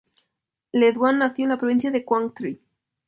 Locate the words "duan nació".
0.93-1.43